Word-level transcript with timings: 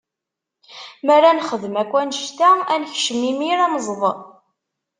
Mi 1.03 1.11
ara 1.15 1.29
nexdem 1.37 1.75
akk 1.81 1.93
anect-a, 2.01 2.49
ad 2.71 2.79
nekcem 2.81 3.19
imir 3.31 3.59
ad 3.61 3.71
nẓeḍ. 3.73 4.01